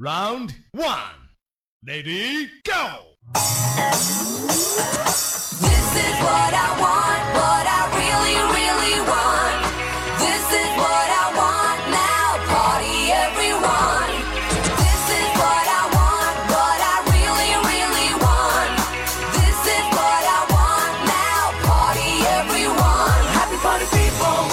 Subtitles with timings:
[0.00, 1.34] Round one,
[1.84, 3.18] lady, go.
[5.58, 9.58] This is what I want, what I really, really want.
[10.22, 14.22] This is what I want now, party everyone.
[14.78, 18.70] This is what I want, what I really, really want.
[19.34, 23.18] This is what I want now, party everyone.
[23.34, 24.46] Happy party people.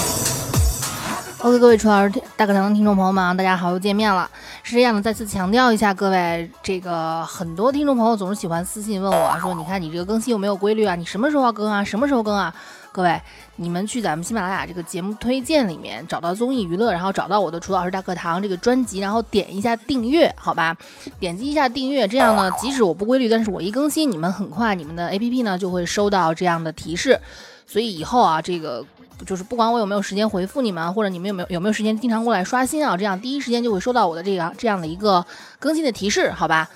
[1.45, 4.27] OK，各位楚老师大课堂的听众朋友们啊，大家好，又见面了。
[4.70, 10.94] 是这样的，再次强调一下，各位，这个很多听众朋友总是喜欢私信问我说，你看你这个更新有没有规律啊？
[10.94, 11.82] 你什么时候要更啊？
[11.82, 12.54] 什么时候更啊？
[12.92, 13.20] 各位，
[13.56, 20.76] 你们去咱们喜马拉雅这个节目推荐里面找到综艺娱乐，然后找到我的楚老师大课堂这个专辑，然后点一下订阅，好吧？
[21.18, 27.20] 点击一下订阅，这样呢，即使我不规律，但是我一更新，你们很快你们的 APP 呢就会收到这样的提示。
[27.66, 28.84] 所以以后啊，这个
[29.26, 35.24] 就是不管我有没有时间回复你们，或者你们有没有有没有时间经常过来刷新啊，这样第一时间就会收到我的这个这样的一个
[35.58, 36.68] 更新的提示，好吧？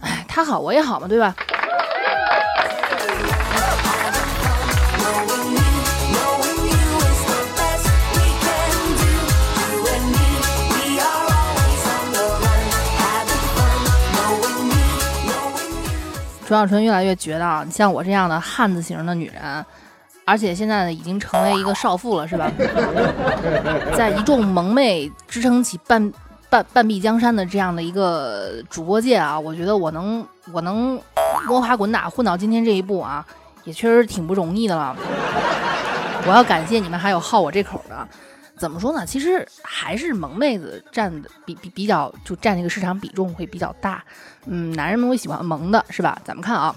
[0.00, 1.34] 哎，他好我也好嘛，对吧？
[16.46, 19.64] 卓小春越来越觉得啊，像我这样的汉子型的女人，
[20.24, 22.50] 而且现在呢已经成为一个少妇了，是吧？
[23.96, 26.12] 在一众萌妹支撑起半
[26.48, 31.00] 半半壁江山的这样的一个主播界啊，我觉得我能我能
[31.46, 33.24] 摸爬滚打混到今天这一步啊，
[33.64, 34.96] 也确实挺不容易的了。
[36.26, 38.08] 我要感谢你们还有好我这口的。
[38.56, 39.04] 怎么说呢？
[39.04, 44.02] 其实还是萌妹子占的比比比较就占这个市场比重会比较大。
[44.46, 46.16] 嗯，男人们会喜欢萌的是吧？
[46.24, 46.72] 咱们看啊，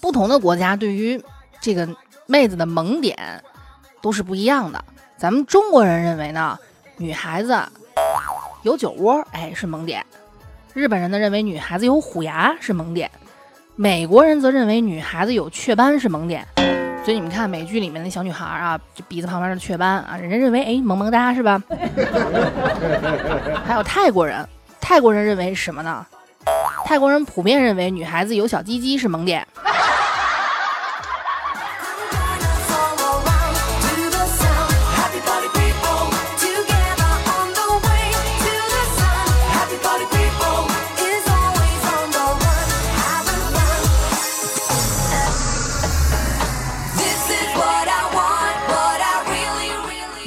[0.00, 1.22] 不同的国家对于
[1.60, 1.86] 这个
[2.30, 3.16] 妹子的萌点
[4.00, 4.84] 都是不一样的。
[5.16, 6.56] 咱们中国人认为呢，
[6.96, 7.60] 女孩子
[8.62, 10.00] 有酒窝，哎是萌点；
[10.72, 13.08] 日本人呢认为女孩子有虎牙是萌点；
[13.74, 16.46] 美国人则认为女孩子有雀斑是萌点。
[17.04, 21.60] 所以你们看美剧里面那小女孩啊，这鼻子旁边的雀斑啊，人家认为哎萌萌哒是吧？
[23.66, 24.48] 还有泰国人，
[24.80, 26.06] 泰国人认为什么呢？
[26.84, 29.44] 泰国人普遍认为女孩子有小鸡鸡是萌点。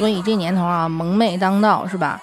[0.04, 2.22] 所以这年头啊，萌妹当道是吧？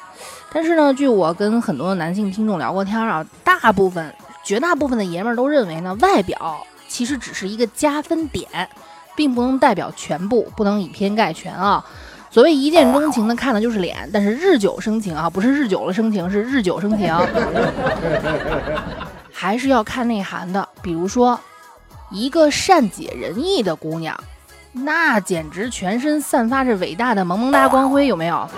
[0.52, 4.14] 但是呢，据我跟很多男性听众聊过天啊，大部分、
[4.44, 8.46] 绝大部分的爷们儿都认为呢，外表其实只是一个加分点，
[9.16, 11.82] 并不能代表全部，不能以偏概全啊。
[12.30, 17.16] 所谓一见钟情呢，看的就是脸，但是日久生情啊，不是日久了生情，是日久生情，
[19.32, 20.68] 还是要看内涵的。
[20.82, 21.40] 比如说，
[22.10, 24.14] 一个善解人意的姑娘，
[24.72, 28.48] 那简直全身散发着伟大的萌萌哒光辉，有没有？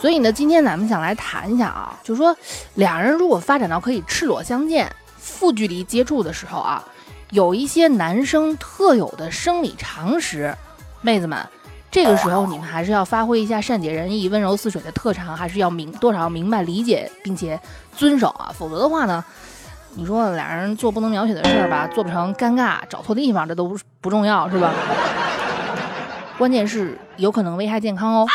[0.00, 2.36] 所以呢，今天咱们想来谈一下啊，就说
[2.74, 6.84] 两人如果发展到可以赤裸相见、负距离接触的时候啊，
[7.30, 10.54] 有一些男生特有的生理常识，
[11.00, 11.38] 妹子们，
[11.90, 17.58] 这个时候你们还是要发挥一下善解人意、温柔似水的特长，还是要明多少要明白、理解并且
[17.96, 19.24] 遵守啊，否则的话呢，
[19.98, 24.70] 你说俩人做不能描写的事儿吧，做不成尴尬，找错地方，这都不不重要是吧？
[26.36, 28.26] 关键是有可能危害健康哦。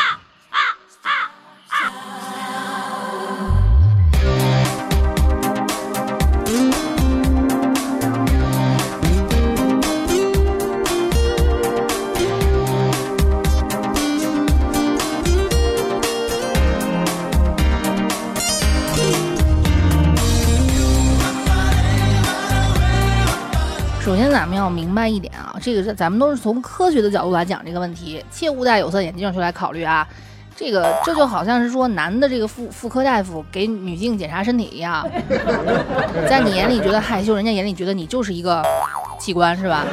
[25.02, 30.06] 白一点啊，这个是咱们都是从科学的角度来讲这个问题，切勿戴有色眼镜去来考虑啊。
[30.54, 35.04] 这个这就好像是说男的这个妇妇科大夫给女性检查身体一样，
[36.30, 38.62] 在你眼里觉得害羞，人家眼里觉得你就是一个
[39.18, 39.84] 器官，是吧？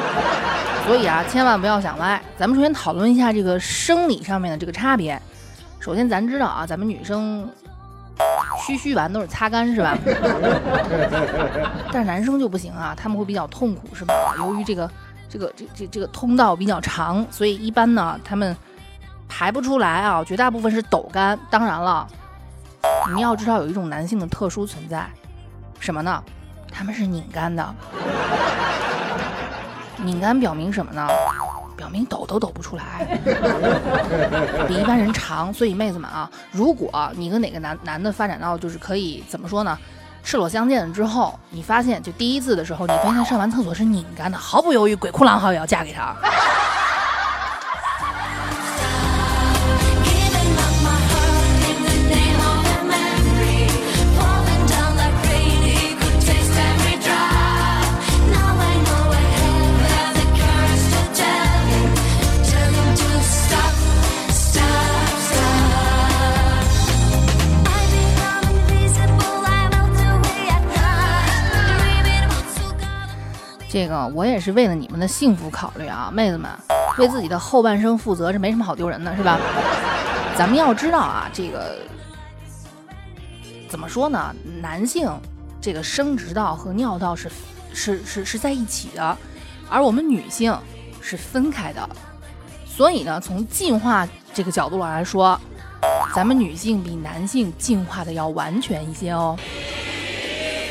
[0.86, 2.22] 所以啊，千万不要想歪。
[2.38, 5.20] 咱们首先讨论一下这个生理上面的这个差别。
[5.80, 7.50] 首先，咱知道啊，咱们女生
[8.66, 9.98] 嘘嘘完都是擦干，是吧？
[11.92, 14.14] 但是男生就不行啊，他们会比较痛苦，是吧？
[14.38, 14.90] 由于这个
[15.28, 18.56] 这个这这这个通道比较长，所以一般呢他们
[19.28, 21.40] 排不出来啊，绝大部分是抖干。
[21.50, 22.08] 当然了，
[23.16, 25.08] 你要知道有一种男性的特殊存在，
[25.80, 26.24] 什么呢？
[26.72, 27.76] 他们是拧干的。
[29.98, 31.08] 拧干表明什么呢？
[31.94, 33.08] 你抖都抖不出来，
[34.68, 35.54] 比一般人长。
[35.54, 39.78] 所以妹子们啊，如果你跟哪个男男的发展到就是可以怎么说呢，
[40.24, 46.16] 赤裸相见了之后，你发现就第一次的时候，你发现上完厕所是拧干的，毫不犹豫，鬼哭狼嚎也要嫁给他。
[73.72, 76.50] 这个我也是为了你们的幸福考虑啊，妹子们，
[76.98, 79.40] 为自己的后半生负责，这没什么好丢人的，是吧？
[80.36, 81.78] 咱们要知道啊，这个
[83.70, 84.34] 怎么说呢？
[84.60, 85.08] 男性
[85.62, 87.30] 这个生殖道和尿道是
[87.72, 89.16] 是是是在一起的，
[89.70, 90.58] 而我们女性
[91.00, 91.88] 是分开的。
[92.66, 95.40] 所以呢，从进化这个角度来说，
[96.16, 99.38] 咱们女性比男性进化的要完全一些哦，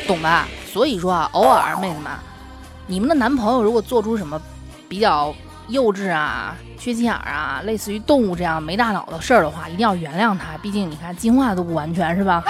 [0.05, 0.49] 懂吧？
[0.67, 2.11] 所以说啊，偶尔妹子们。
[2.89, 4.41] 你们的男朋友如果做出什么
[4.87, 5.31] 比较
[5.67, 10.57] 幼稚啊、缺心眼啊，类似于动物这样没大脑的事儿的话，一定要原谅他。
[10.57, 12.43] 毕竟你看进化都不完全，是吧？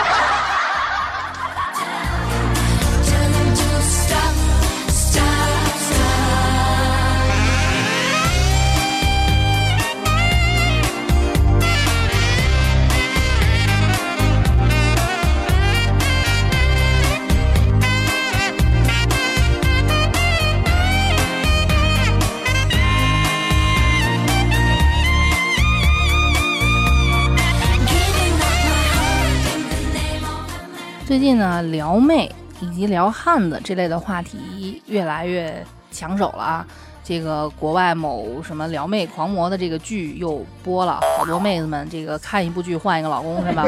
[31.29, 36.65] 近呢，撩妹以及撩汉子这类的话题越来越抢手了啊。
[37.03, 43.63] 这个国外某什么撩妹狂魔的这个剧又播了，好多妹子们这个看一部剧换一个老公是吧？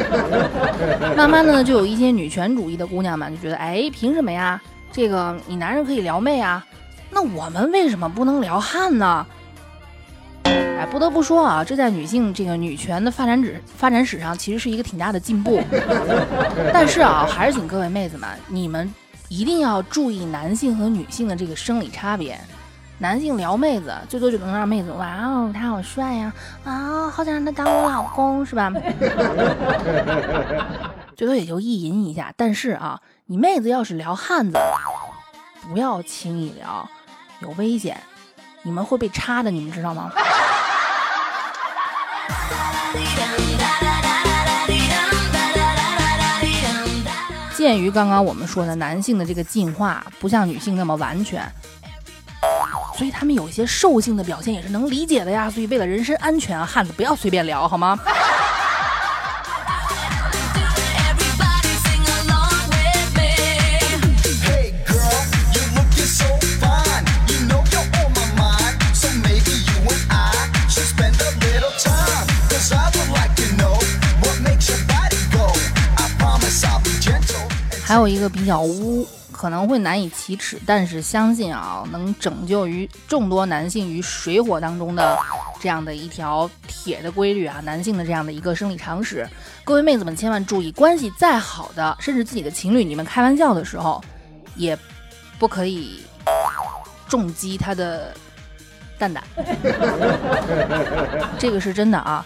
[1.16, 4.60] 慢慢的，就有一些女权主义的姑娘们就觉得，哎，凭什么呀？
[4.92, 6.66] 这个你男人可以撩妹啊，
[7.12, 9.24] 那我们为什么不能撩汉呢？
[10.82, 15.62] 哎，不得不说啊，这在女性这个女权的发展史发展史上，其实是一个挺大的进步。
[16.74, 18.92] 但是啊，还是请各位妹子们，你们
[19.30, 22.36] 一定要注意男性和女性的这个生理差别。
[22.98, 26.34] 男性撩妹子，最多就能让妹子哇哦，他好帅呀，
[26.64, 28.74] 啊，好想让他当我老公，是吧？
[31.16, 32.34] 最多也就意淫一下。
[32.36, 34.58] 但是啊，你妹子要是撩汉子，
[35.70, 36.90] 不要轻易撩，
[37.42, 38.02] 有危险，
[38.64, 40.12] 你们会被插的，你们知道吗？
[47.56, 51.48] 鉴于刚刚我们说的男性的这个进化不像女性那么完全，
[52.98, 55.48] 所以他们有一些兽性的表现也是能理解的呀。
[55.48, 58.00] 所以为了人身安全啊，汉子不要随便聊好吗？
[77.92, 85.20] 还有一个比较污，可能会难以启齿，但是相信啊，能拯救于众多男性于水火当中的
[85.60, 89.28] 这样的一条铁的规律啊，男性的这样的一个生理常识。
[89.66, 94.02] 各位妹子们千万注意，关系再好的，甚至自己的情侣，你们开玩笑的时候，
[94.56, 94.78] 也
[95.38, 96.02] 不可以
[97.10, 98.16] 重击他的
[98.98, 99.22] 蛋蛋，
[101.38, 102.26] 这个是真的啊。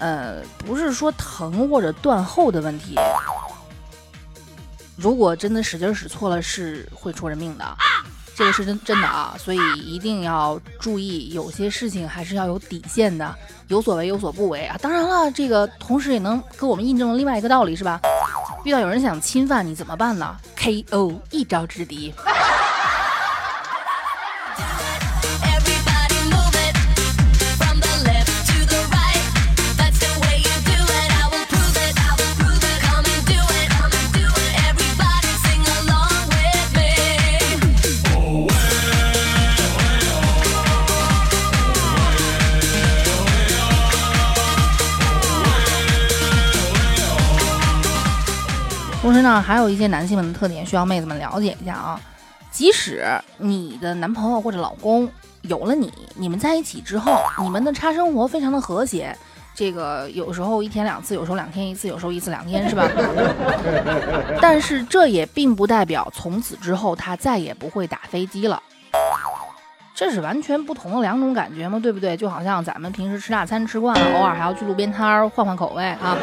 [0.00, 2.96] 呃，不是说疼或者断后的问题，
[4.98, 7.64] 如果真的使劲使错了，是会出人命的，
[8.34, 13.32] 这个是真真的啊，所以一定要注意，有些事情还是要有底线的，
[13.68, 14.76] 有所为有所不为啊。
[14.82, 18.00] 当然了，这个同时也能给我们印证了另外一个道理，是吧？
[18.64, 22.12] 遇到有人想侵犯你怎么办呢？KO 一招制敌。
[49.28, 52.00] 呢，还有一些男性们的特点需要妹子们了解一下啊。
[52.50, 53.04] 即使
[53.36, 55.06] 你的男朋友或者老公
[55.42, 59.14] 有了你，你们在一起之后，你们的差生活非常的和谐。
[59.54, 62.88] 这个有时候一天两次，有时候两天一次，有时候一次两天，是吧？
[64.40, 68.62] 但是这也并不代表从此之后他再也不会打飞机了。
[69.94, 72.16] 这是完全不同的两种感觉嘛，对不对？
[72.16, 76.16] 就好像咱们平时吃大餐吃惯了，偶尔还要去路边摊换换口味啊。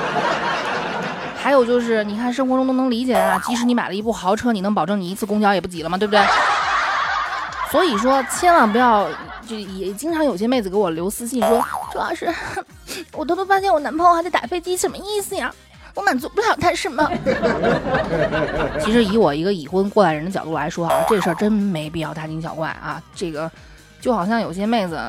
[1.45, 5.95] 还有就是，你看生活中都能理解啊，即使你买了一部豪车，你能保证你一次公交也不挤了吗？
[5.95, 6.19] 对不对？
[7.69, 9.07] 所以说，千万不要，
[9.45, 12.33] 就也经常有些妹子给我留私信说，主要是
[13.13, 15.53] 我偷偷发现我男朋友还在打飞机，什么意思呀？
[15.93, 17.07] 我满足不了他什么？
[18.83, 22.99] 其实以我一个已婚过来人的角度来说啊，这事儿真没必要大惊小怪啊。
[23.15, 23.51] 这个
[24.01, 24.99] 就好像有些妹子，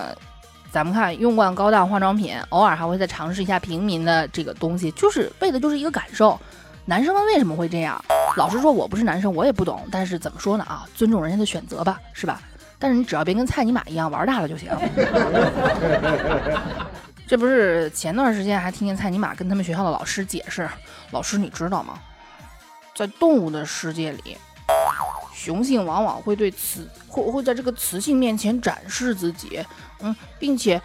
[0.70, 6.38] 咱们看用惯高档化妆品，偶尔还会再尝试一下平民的这个东西，就是为的就是一个感受。
[6.84, 8.00] 男生们为什么会这样？
[8.36, 9.82] 老实说，我不是男生，我也不懂。
[9.90, 12.40] 但是怎么说呢啊，尊重人家的选择吧，是吧？
[12.78, 14.70] 但是你只要别跟蔡尼玛一样玩大了就行。
[17.26, 20.68] 这不是前段时间还听见蔡尼玛跟他们学校的老师解释，
[21.10, 21.98] 老师你知道吗？
[22.94, 24.38] 在动物的世界里，
[25.36, 29.62] 雄性往往会对雌会会在这个雌性面前展示自己，
[30.00, 30.80] 嗯，并且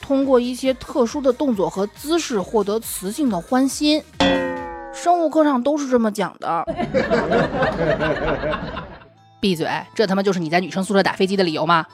[0.00, 4.00] 通过一些特殊的动作和姿势获得雌性的欢心。
[4.94, 6.64] 生物课上都是这么讲的。
[9.40, 9.68] 闭嘴！
[9.94, 11.84] 这他妈就是你在女生宿舍打飞机的理由吗？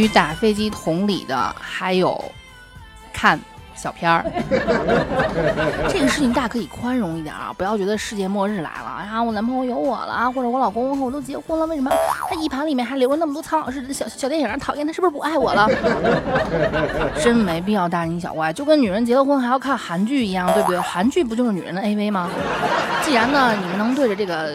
[0.00, 2.18] 与打飞机同理的还有
[3.12, 3.38] 看
[3.74, 4.24] 小片儿。
[5.88, 11.90] 这个事情大家可以宽容一点啊，不要觉得世界末日来了啊，我男朋友有我了啊，或者我老公和我都结婚了，为什么
[12.30, 14.58] 他一盘里面还留着那么多苍老师的小小电影？
[14.58, 15.68] 讨厌，他是不是不爱我了？
[17.22, 20.80] 真没必要大惊小怪，就跟女人结了婚还要看韩剧一样，对不对？
[20.80, 22.30] 韩剧不就是女人的 AV 吗？
[23.02, 24.54] 既然呢，你们能对着这个，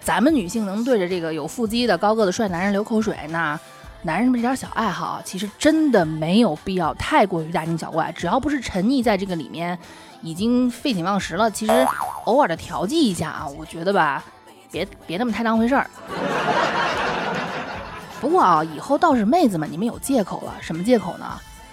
[0.00, 3.58] 咱们女性能对着这个有腹肌的高个子帅男人流口水，那
[4.02, 8.10] 男人这点小爱好，其实真的没有必要太过于大惊小怪。
[8.12, 9.78] 只要不是沉溺在这个里面，
[10.22, 11.86] 已经废寝忘食了，其实
[12.24, 14.24] 偶尔的调剂一下啊，我觉得吧，
[14.72, 15.90] 别别那么太当回事儿。
[18.22, 20.54] 不过啊，以后倒是妹子们，你们有借口了。
[20.60, 21.26] 什么借口呢？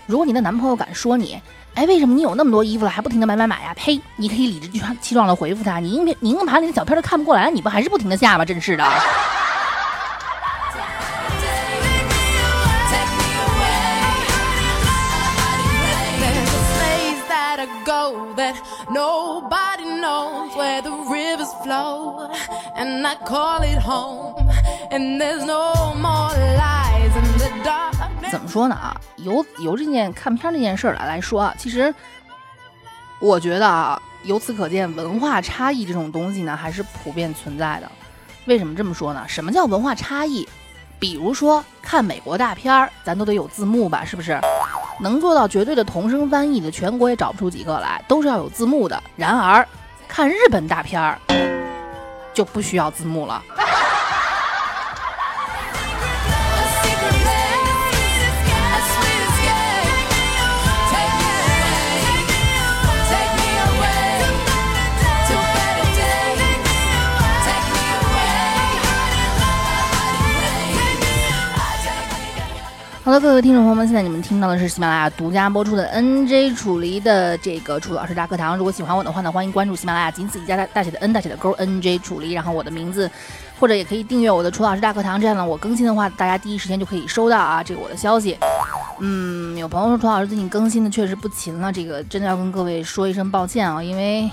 [0.05, 1.41] 如果你的男朋友敢说你，
[1.75, 3.73] 哎，为什么你有那么多衣服了还不停的买买买呀？
[3.73, 4.01] 呸！
[4.17, 4.67] 你可以理直
[5.01, 8.43] 气壮的回复他，你硬你硬盘里的小片都看不过来，你不还是不停的下吗？
[8.43, 8.83] 真是的。
[18.37, 18.55] That
[18.89, 22.29] nobody knows where the rivers flow,
[22.75, 24.35] and I call it home.
[24.89, 28.95] And there's no more lies in the dark 怎么说呢啊？
[29.17, 31.93] 由由这件看片这件事儿来来说啊，其实
[33.19, 37.91] 我觉得啊，由此可见，文化差异这种东西呢，还是普遍存在的。
[38.45, 39.25] 为什么这么说呢？
[39.27, 40.47] 什么叫文化差异？
[40.99, 44.39] 比如说看美国大片儿，咱都得有字幕吧，是不是？
[44.99, 49.01] 能做到绝对的同声翻译的，全国也找不出几个来，都是要有字幕的。
[49.15, 49.67] 然而，
[50.07, 51.19] 看日本大片儿
[52.33, 53.43] 就不需要字幕了。
[73.07, 78.57] 好的，各位听众朋友们，现在你们听到的是喜马拉雅独家播出的 NJ 楚离的这个楚老师大课堂。
[78.57, 83.09] 如果喜欢我的话呢，欢迎关注喜马拉雅，仅此一家大大写的 N 大写的勾 NJ 楚离，然后我的名字，
[83.61, 88.37] 或者也可以订阅我的楚老师大课堂，这样呢，我更新的话，大家第一时间就可以收到啊这个我的消息。
[88.99, 94.29] 嗯，有朋友说楚老师最近更新的确实不勤了，这个真的要跟各位说一声抱歉啊，因为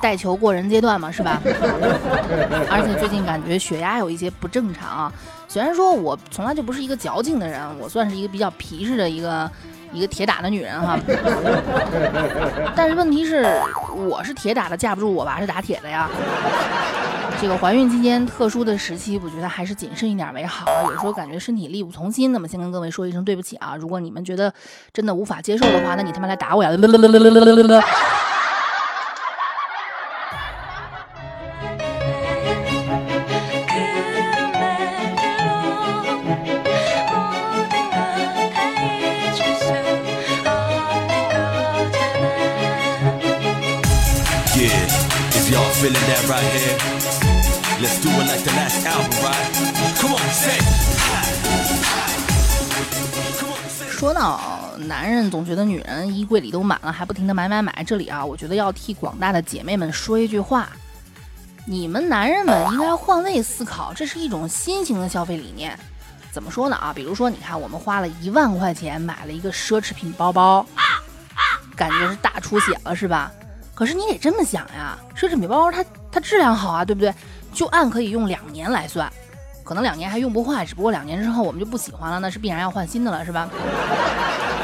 [0.00, 1.42] 带球过人阶段嘛，是吧？
[2.70, 5.12] 而且最近感觉血压有一些不正常啊。
[5.52, 9.50] 虽然说我从来就不是一个矫情的人，我算是一个比较皮实的一个
[9.92, 10.98] 一个铁打的女人哈。
[12.74, 13.60] 但是问题是，
[14.08, 16.08] 我是铁打的，架不住我娃是打铁的呀。
[17.38, 20.64] 这个怀孕期间特殊的时期，我觉得还是谨慎一点为好。
[20.84, 23.76] 有时候感觉身体力不从心，那么先跟各位说一声对不起啊。
[23.78, 24.50] 如果你们觉得
[24.90, 26.70] 真的无法接受的话，那你他妈来打我呀
[45.82, 46.78] feeling that right here,
[47.82, 49.50] let's do it like the last album, right?
[49.98, 50.60] Come on, say.
[53.90, 60.68] 说到男人总觉得女人衣柜里都满了，还不停的买买买，这里啊，我觉得要替广大的姐妹们说一句话：
[61.66, 65.76] 你们男人们应该换位思考，这是一种新型的消费理念。
[66.30, 66.92] 怎么说呢啊？
[66.94, 70.64] 比如说，你看我们花了一万块钱买了一个奢侈品包包，
[71.74, 73.32] 感觉是大出血了，是吧？
[73.82, 77.12] 可是你得这么想呀，奢侈品包包它它质量好啊，对不对？
[77.52, 79.12] 就按可以用两年来算，
[79.64, 83.48] 可能两年还用不坏，只不过两年之后我们就不喜欢了，那是必然要换新的了，是吧？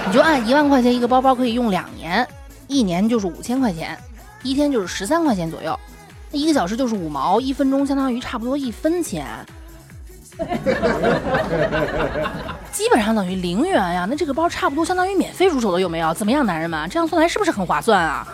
[0.07, 2.25] 你就按一万块钱一个包包可以用两年，
[2.69, 3.99] 一年就是五千块钱，
[4.45, 5.77] 一天就是十三块钱左右，
[6.31, 9.27] 那一个小时就是五毛，一分钟相当于差不多一分钱，
[12.71, 14.07] 基本上等于零元呀。
[14.09, 16.15] 那这个包差不多相当于免费入手的，有没有？
[16.15, 16.89] 怎么样，男人们？
[16.89, 18.25] 这样算来是不是很划算啊？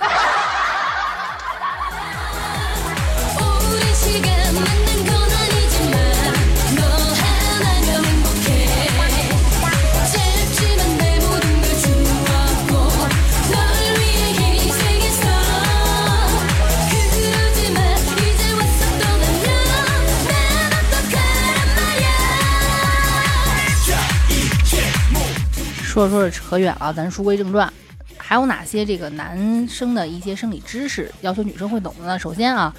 [25.94, 27.72] 说着说着扯远了，咱书归正传，
[28.18, 32.18] 还有哪些这个男生的一些生理知识要求女生会懂的呢？
[32.18, 32.74] 首先啊，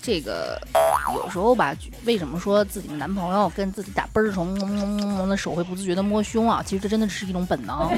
[0.00, 0.58] 这个
[1.12, 6.62] 有时候吧，为什么说自己的男朋友跟自己打啵儿的时候，摸摸摸摸的手会不自觉的摸胸啊？
[6.64, 7.90] 其实这真的是一种本能，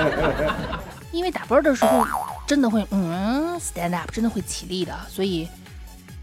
[1.10, 2.06] 因为打啵儿的时候
[2.46, 5.48] 真的会嗯 stand up，真的会起立的，所以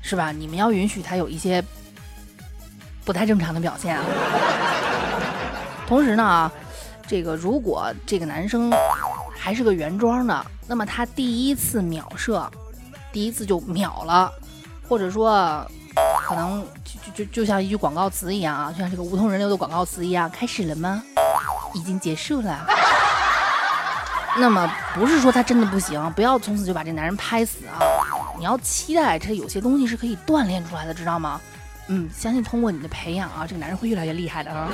[0.03, 0.31] 是吧？
[0.31, 1.63] 你们要允许他有一些
[3.03, 4.03] 不太正常的表现啊。
[5.87, 6.51] 同时呢，
[7.07, 8.71] 这个如果这个男生
[9.39, 12.51] 还是个原装的，那么他第一次秒射，
[13.11, 14.31] 第一次就秒了，
[14.87, 15.65] 或者说
[16.21, 21.01] 可能就就就就像一句广告词一样啊，就像这个无痛人流的广告词一样，开始了吗？
[21.73, 22.65] 已经结束了。
[24.39, 27.79] 那么不是说他真的不行，不要从此就把这男人拍死啊！
[28.37, 31.41] 你要期待这有些东西是可以锻炼出来的，知道吗？
[31.87, 34.69] 嗯，相信通过你的培养啊，这个男人会越来越厉害的啊。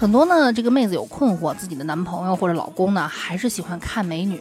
[0.00, 4.40] 很多呢，这个妹子有困惑，自己的男朋友或者老公呢，还是喜欢看美女。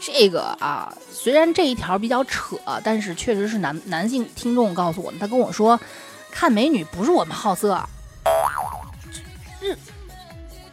[0.00, 5.18] 这个啊，虽然这一条比较扯，但是确实是男男性听众告诉我的。
[5.20, 5.78] 他跟我说，
[6.32, 7.80] 看美女不是我们好色，
[9.60, 9.68] 这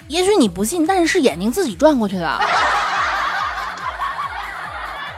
[0.07, 2.27] 也许你不信，但是是眼睛自己转过去的。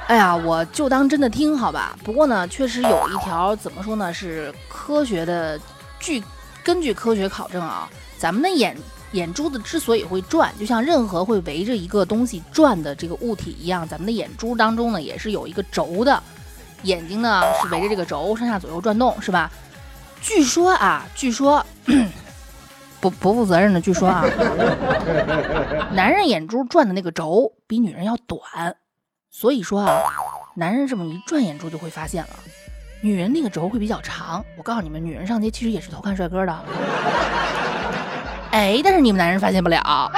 [0.08, 1.98] 哎呀，我就当真的听好吧。
[2.04, 5.58] 不过呢，确实有一条怎么说呢，是科学的
[5.98, 6.22] 据
[6.64, 8.78] 根据科学考证啊，咱们的眼
[9.14, 16.22] 眼珠子之所以会转，就像任何会围着一个东西转的这个物体一样，咱们的眼珠当中呢也是有一个轴的，
[16.84, 19.52] 眼睛呢是围着这个轴上下左右转动，是吧？
[20.22, 21.66] 据说啊，据说
[23.00, 24.24] 不不负责任的，据说啊，
[25.94, 28.78] 男人眼珠转的那个轴比女人要短，
[29.32, 30.04] 所以说啊，
[30.56, 32.30] 男人这么一转眼珠就会发现了。
[33.04, 36.56] 女人那个轴会比较长，我告诉你们，女人上街其实也是偷看帅哥的。
[38.52, 40.12] 哎，但是你们男人发现不了。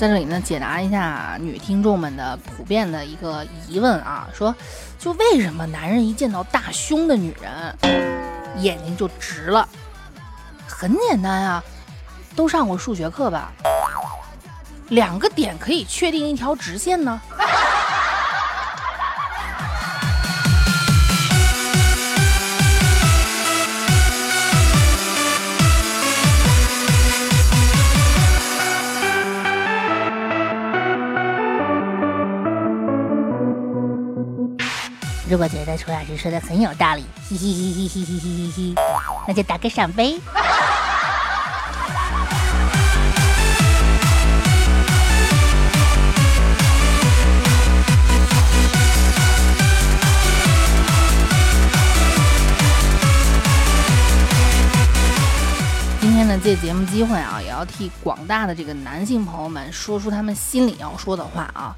[0.00, 4.56] 在这里呢，解答一下女听众们的普遍的一个疑问啊，说
[4.98, 7.76] 就为什么男人一见到大胸的女人，
[8.62, 9.68] 眼睛就直了？
[10.66, 11.62] 很简单啊，
[12.34, 13.52] 都上过数学课吧？
[14.88, 17.20] 两个点可以确定一条直线呢？
[35.30, 38.74] 如果觉得楚老师说的很有道理嘻嘻嘻嘻嘻嘻嘻嘻
[39.28, 40.18] 那就打个赏呗。
[56.00, 61.76] 今天呢借节目机会啊也要替广大的这个男性朋友们说出他们心里要说的话啊。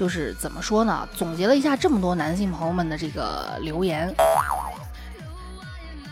[0.00, 1.06] 就是怎么说呢？
[1.14, 4.10] 总结了一下这么多男性朋友们的这个留言，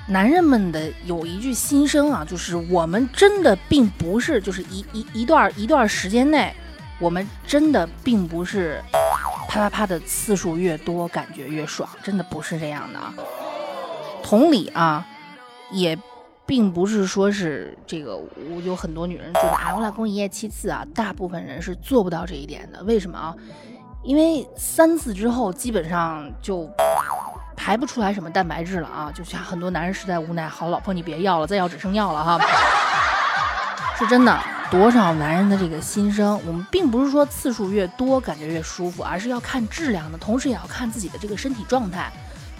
[0.06, 6.54] 男人们的有一句心声啊，就是我们真的并不是，就是一一一段一段时间内，
[6.98, 8.78] 我们真的并不是
[9.48, 13.14] 啪啪啪的次数越多，感觉越爽，真的不是这样的啊。
[14.22, 15.06] 同理啊，
[15.70, 15.98] 也
[16.44, 22.84] 并不是说是这个，我有很多女人觉得啊，我老公一夜七次啊，大部分人是做不到这一点的。
[22.84, 23.34] 为什么啊？
[24.08, 26.66] 因为三次之后基本上就
[27.54, 32.40] 排不出来什么蛋白质了啊，就像很多男人实在无奈，好老婆你别要了，再要只剩药了哈。
[33.98, 34.40] 是真的，
[34.70, 42.10] 多少男人的这个心声，我们并不是说次数越多感觉越舒服，而是要看质量的，同时也要看自己的这个身体状态。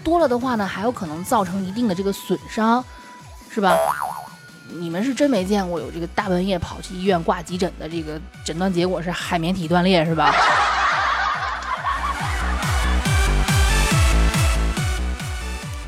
[0.03, 2.85] 多了的话呢，还有可能造成一定的这个损伤，
[3.49, 3.75] 是吧？
[4.79, 10.31] 你们是真没见过有这个大半夜跑去医院挂急诊的，这个诊断结果是海绵体断裂，是吧？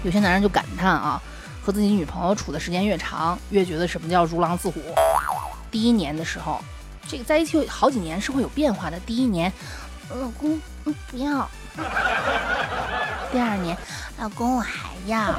[0.03, 1.21] 有些男人就感叹啊，
[1.63, 4.81] 和自己女朋友处的时间越长，越觉得什么叫如狼似虎。
[5.69, 6.59] 第一年的时候，
[7.07, 8.99] 这个在一起有好几年是会有变化的。
[9.01, 9.51] 第一年，
[10.09, 11.47] 老公，不要。
[13.31, 13.77] 第二年，
[14.17, 15.33] 老公，我还要。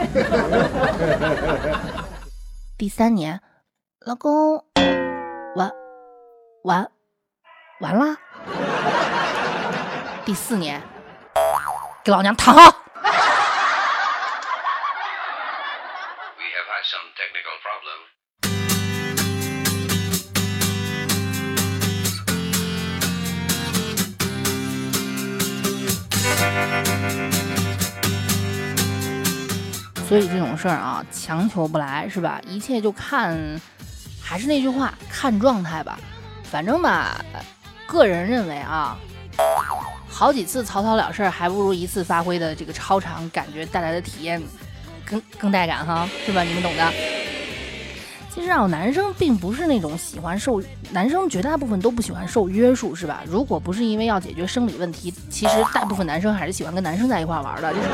[2.78, 3.40] 第三年，
[4.06, 4.64] 老公，
[5.54, 5.70] 完，
[6.64, 6.90] 完，
[7.80, 8.16] 完了。
[10.24, 10.80] 第四年，
[12.02, 12.81] 给老娘躺好。
[30.62, 32.40] 事儿啊，强求不来，是吧？
[32.46, 33.36] 一切就看，
[34.22, 35.98] 还是那句话，看状态吧。
[36.44, 37.24] 反正吧，
[37.84, 38.96] 个人认为啊，
[40.08, 44.40] 好几次草草了事儿，还不如一次发挥的这个超长感觉带来的体验
[45.04, 46.44] 更更带感哈，是吧？
[46.44, 46.92] 你们懂的。
[48.34, 53.22] 其实啊，男生并不是那种喜欢受，男生绝大部分都不喜欢受约束，是吧？
[53.26, 57.88] 如果不是因为要解决生理问题，其实大部分男生还是喜欢跟男生在一块玩的，这是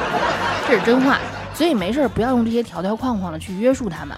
[0.68, 1.18] 这是真话。
[1.54, 4.16] 所以没事儿不要用这些条条框框的去约束他们。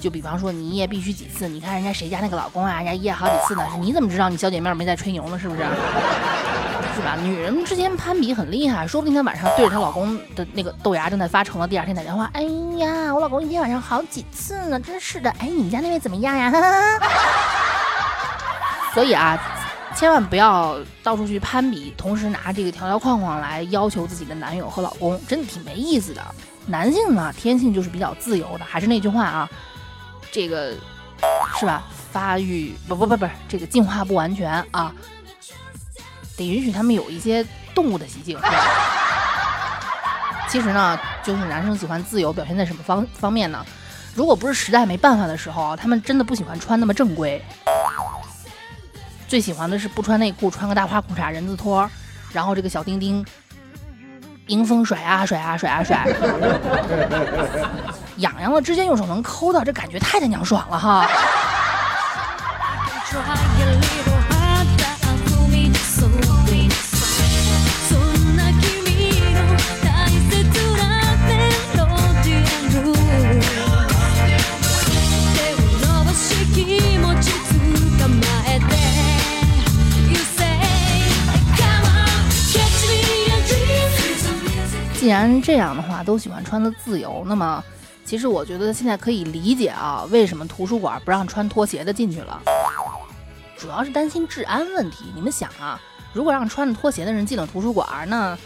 [0.00, 5.38] 就比方说你一夜必须几次，你看人家谁家那个老公啊，人家一夜好几次呢，你怎么知道你小姐妹没在吹牛呢？
[5.38, 5.62] 是不是？
[6.96, 7.14] 是吧？
[7.22, 12.40] 女人之间攀比很厉害，说不定她晚上对着她老公的那个豆芽正在发愁呢，第二天打电话，哎
[12.78, 15.28] 呀，我老公一天晚上好几次呢，真是的。
[15.32, 16.50] 哎，你们家那位怎么样呀？
[18.94, 19.38] 所以啊，
[19.94, 26.22] 千万不要到处去攀比，同时拿这个条条框框来要求自己的男友和老公，真的挺没意思的。
[26.66, 29.50] 男性呢，天性就是比较自由的，还是那句话啊，
[30.32, 30.72] 这个
[31.58, 31.82] 是吧？
[32.10, 34.90] 发育不不不不是这个进化不完全啊，
[36.36, 37.44] 得允许他们有一些
[37.74, 38.38] 动物的习性。
[40.48, 43.64] 其实呢，就是男生喜欢自由，表现在什么方方面呢？
[44.14, 47.44] 如果不是实在没办法的时候，他们真的不喜欢穿那么正规，
[49.28, 51.90] 最喜欢的是不穿内裤，穿个大花裤衩、人字拖，
[52.32, 53.22] 然后这个小丁丁
[54.46, 56.06] 迎风甩啊甩啊甩啊甩，
[58.18, 61.06] 痒痒了，直接用手能抠到，这感觉太他娘爽了哈！
[85.16, 87.64] 既然这样的话，都喜欢穿的自由，那么
[88.04, 92.38] 其实我觉得现在可以理解啊，为什么图书馆不让穿拖鞋的进去了，
[93.56, 95.06] 主要是担心治安问题。
[95.14, 95.80] 你们想啊，
[96.12, 98.36] 如果让穿着拖鞋的人进了图书馆，那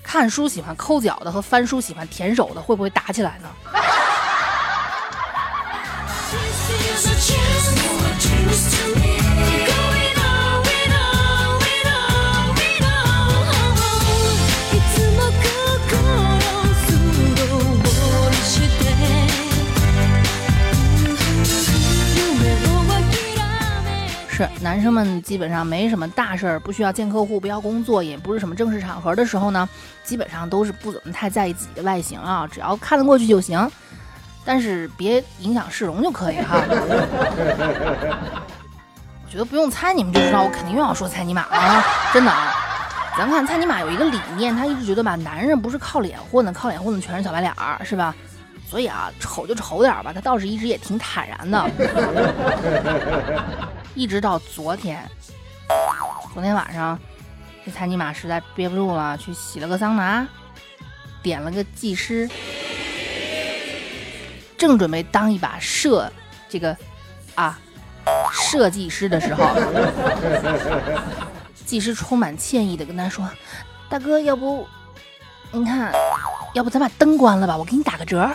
[0.00, 3.48] 看书喜欢抠脚的和翻书喜欢舔手的会不会打起来呢？
[24.60, 29.68] 男生们基本上没什么大事儿，不需要见客户，不要工作，也不是什么正式场合的时候呢，
[30.04, 33.70] 基本上都是不怎么太在意自己的外形啊，只要看得过去就行。
[34.44, 36.62] 但是别影响市容就可以哈。
[39.22, 42.52] 我觉得不用猜，你们就知道我肯定又要说猜尼玛了啊，真的啊。
[43.18, 48.14] 咱看蔡尼玛有一个理念，他一直觉得吧，男人不是靠脸混的，靠脸混的全是小白脸儿，是吧？
[48.66, 51.70] 所以啊，丑就丑点儿吧，他倒是一直也挺坦然的。
[54.00, 55.06] 一直到昨天，
[56.32, 56.98] 昨天晚上，
[57.66, 60.26] 这蔡尼玛实在憋不住了，去洗了个桑拿，
[61.22, 62.26] 点了个技师，
[64.56, 66.10] 正准备当一把设
[66.48, 66.74] 这个
[67.34, 67.58] 啊
[68.32, 69.44] 设计师的时候，
[71.66, 73.28] 技师充满歉意的跟他说
[73.90, 74.66] ：“大哥，要不
[75.52, 75.92] 您看，
[76.54, 78.26] 要不咱把灯关了吧，我给你打个折。”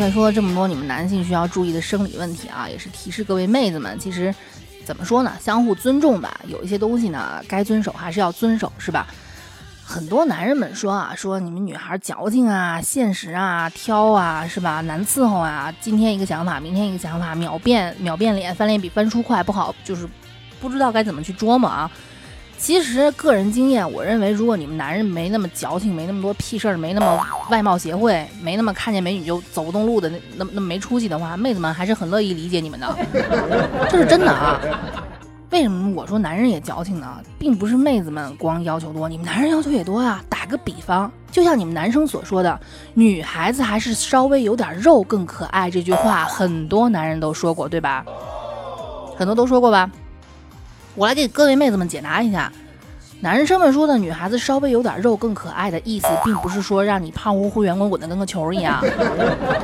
[0.00, 4.34] OK，说了这么多你们男性需要注意的生理问题啊，也是提示各位妹子们，其实
[4.82, 6.40] 怎么说呢，相互尊重吧。
[6.46, 9.06] 有一些东西呢，该遵守还是要遵守，是吧？
[9.84, 14.80] 很多男人们说啊，说你们女孩矫情啊、现实啊、挑啊，是吧？
[14.80, 20.08] 难伺候啊，今天一个想法，明天一个想法，秒变秒变脸，翻脸比翻书快，不好，就是
[20.62, 21.90] 不知道该怎么去琢磨啊。
[22.60, 32.96] 其实个人经验，我认为，如果你们男人没那么矫情，没那么多屁事儿，没那么外貌协会，没那么看见美女就走不动路的那那么那么没出息的话，妹子们还是很乐意理解你们的，
[33.88, 34.60] 这是真的啊。
[35.50, 37.18] 为什么我说男人也矫情呢？
[37.38, 40.22] 并不是妹子们光要求多，你们男人要求也多啊。
[40.28, 42.60] 打个比方，就像你们男生所说的，
[42.92, 48.04] 女孩子还是稍微有点肉更可爱这句话，很多男人都说过，对吧？
[49.16, 49.90] 很多都说过吧？
[51.00, 52.52] 我来给各位妹子们解答一下，
[53.20, 58.84] 男生们说的女孩子稍微有点肉更可爱的意思，并不是说让你胖乎乎、圆滚滚的跟个球一样。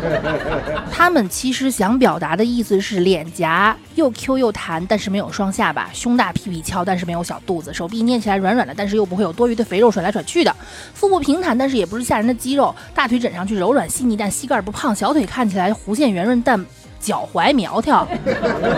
[0.91, 10.51] 他们其实想表达的意思是脸颊又 Q 又弹，但是没有双下巴；胸大屁屁翘，但是没有小肚子；手臂捏起来软软的，但是又不会有多余的肥肉甩来甩去的；
[10.95, 16.65] 腹部平坦，但是也不是吓人的肌肉；大腿枕上去柔软细腻，但膝盖不胖；小腿看起来弧线圆润，但
[17.07, 18.05] 脚踝苗条。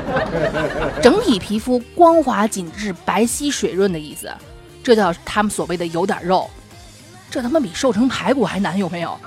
[1.01, 4.31] 整体皮肤光滑紧致、白皙水润的意思，
[4.85, 6.49] 这叫他们所谓的有点肉。
[7.31, 9.19] 这他妈比瘦成排骨还难，有没有？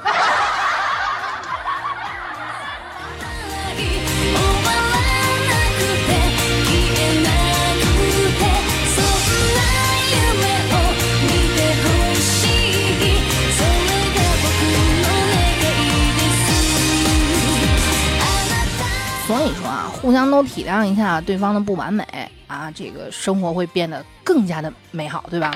[19.72, 22.06] 啊，互相都体谅一下对方的不完美
[22.46, 25.50] 啊，这个生活会变得更加的美好，对吧？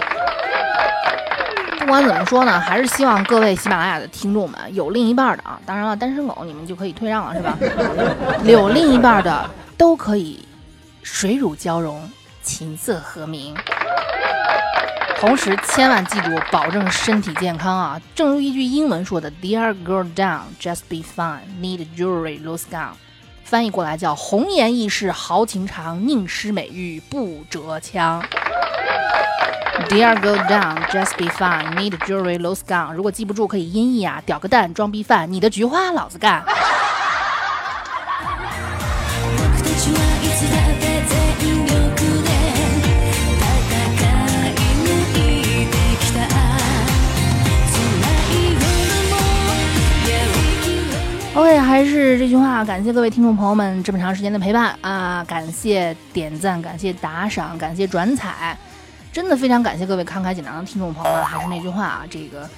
[1.79, 7.57] 不管怎么说呢，还是希望各位喜马拉雅的听众们有另一半的啊，当然了，单身狗你们就可以退让了，是吧？
[8.45, 10.47] 有另一半的都可以
[11.03, 12.09] 水乳交融，
[12.41, 13.53] 琴瑟和鸣。
[15.19, 18.01] 同时，千万记住保证身体健康啊！
[18.13, 21.47] 正如一句英文说的：“Dear girl down, just be fine.
[21.59, 22.91] Need jewelry, lose gown。”
[23.55, 28.21] 翻译过来叫“红颜易逝豪情长，宁失美玉不折枪”。
[29.87, 31.73] Dear go down, just be fine.
[31.73, 32.91] Need jewelry, lose gun.。
[32.91, 36.43] 如果记不住，可以音译啊，屌个蛋，装逼犯，你的菊花老子干。
[51.45, 55.23] OK，还是这句话，感谢各位听众朋友们这么长时间的陪伴啊！
[55.27, 58.57] 感谢点赞，感谢打赏，感谢转采，
[59.13, 61.23] 真的非常感谢各位慷慨解囊的听众朋友们。
[61.23, 62.49] 还是那句话啊，这个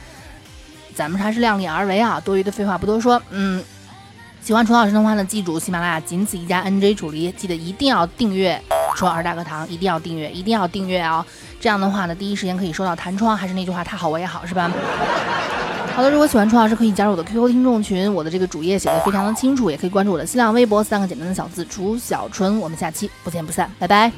[0.95, 3.21] 咱们还是量力而为啊，多余的废话不多说。
[3.30, 3.62] 嗯，
[4.41, 8.58] 喜欢楚老师的话呢，记住喜马拉雅仅此一家 NJ 主力，记得一定要订阅
[8.95, 11.26] 楚老师大课堂，一定要订阅，一定要订阅啊！
[11.60, 13.36] 这样的话呢，第一时间可以收到弹窗。
[13.36, 14.71] 还是那句话，他好我也好，是吧？
[15.97, 22.60] 好的，如果喜欢楚老师，可以加入我的 QQ 听众群，我的这个主页写的非常的清楚，也可以关注我的新浪微博三个简单的小字楚小春。
[22.60, 24.12] 我们下期不见不散，拜拜。